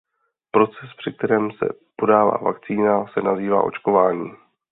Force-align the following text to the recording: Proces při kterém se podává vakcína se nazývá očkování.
Proces 0.51 0.89
při 0.97 1.13
kterém 1.17 1.51
se 1.51 1.69
podává 1.95 2.37
vakcína 2.37 3.05
se 3.13 3.21
nazývá 3.21 3.63
očkování. 3.63 4.31